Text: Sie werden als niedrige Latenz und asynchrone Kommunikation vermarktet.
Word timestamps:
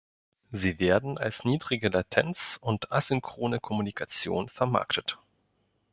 Sie 0.51 0.79
werden 0.79 1.19
als 1.19 1.43
niedrige 1.45 1.89
Latenz 1.89 2.57
und 2.59 2.91
asynchrone 2.91 3.59
Kommunikation 3.59 4.49
vermarktet. 4.49 5.19